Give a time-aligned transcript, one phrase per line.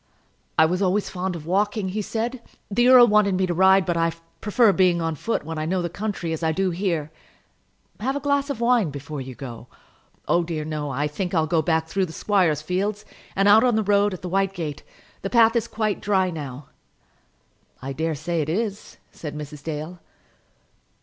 [0.57, 2.41] "I was always fond of walking," he said.
[2.71, 5.83] "The earl wanted me to ride, but I prefer being on foot when I know
[5.83, 7.11] the country, as I do here."
[7.99, 9.67] "Have a glass of wine before you go."
[10.27, 10.89] "Oh, dear, no.
[10.89, 14.23] I think I'll go back through the squire's fields, and out on the road at
[14.23, 14.81] the white gate.
[15.21, 16.69] The path is quite dry now."
[17.79, 19.63] "I dare say it is," said Mrs.
[19.63, 19.99] Dale.